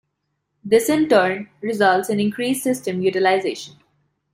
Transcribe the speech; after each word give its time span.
This 0.63 0.89
in 0.89 1.07
turn 1.07 1.51
results 1.61 2.09
in 2.09 2.19
increased 2.19 2.63
system 2.63 3.03
utilization. 3.03 3.75